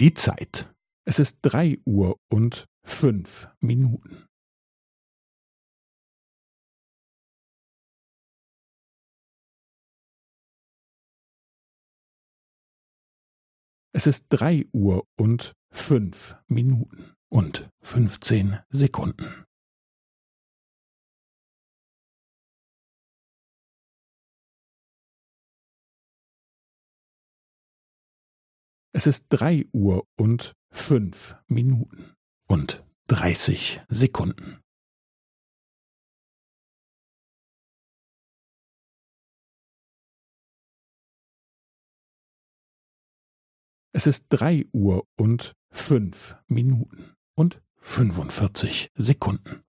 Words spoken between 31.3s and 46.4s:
Minuten und dreißig Sekunden. Es ist drei Uhr und fünf